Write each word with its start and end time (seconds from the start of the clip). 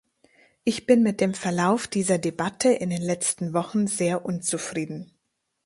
Ich 0.63 0.87
bin 0.87 1.03
mit 1.03 1.21
dem 1.21 1.35
Verlauf 1.35 1.85
dieser 1.85 2.17
Debatte 2.17 2.69
in 2.69 2.89
den 2.89 3.03
letzten 3.03 3.53
Wochen 3.53 3.85
sehr 3.85 4.25
unzufrieden. 4.25 5.13